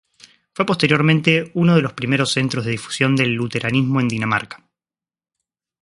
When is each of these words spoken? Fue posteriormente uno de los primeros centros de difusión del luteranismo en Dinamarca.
Fue 0.55 0.65
posteriormente 0.65 1.51
uno 1.53 1.75
de 1.75 1.83
los 1.83 1.93
primeros 1.93 2.31
centros 2.31 2.65
de 2.65 2.71
difusión 2.71 3.15
del 3.15 3.35
luteranismo 3.35 3.99
en 4.01 4.07
Dinamarca. 4.07 4.67